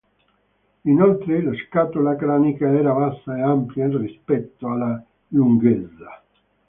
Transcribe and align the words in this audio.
Inoltre 0.85 1.43
la 1.43 1.51
scatola 1.53 2.15
cranica 2.15 2.67
era 2.71 2.91
bassa 2.91 3.37
e 3.37 3.41
ampia 3.43 3.87
rispetto 3.87 4.67
alla 4.71 5.05
lunghezza. 5.27 6.23